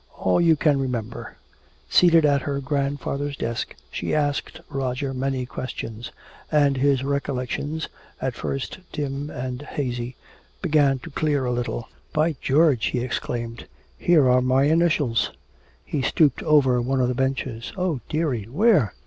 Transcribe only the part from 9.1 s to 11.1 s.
and hazy, began